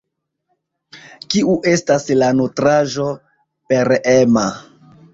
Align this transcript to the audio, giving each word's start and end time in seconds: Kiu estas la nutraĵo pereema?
Kiu 1.33 1.53
estas 1.73 2.07
la 2.23 2.31
nutraĵo 2.41 3.09
pereema? 3.71 4.51